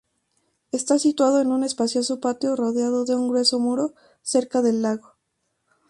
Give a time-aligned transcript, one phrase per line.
[0.71, 3.93] Está situado en un espacioso patio rodeado de un grueso muro
[4.23, 5.15] cerca del lago.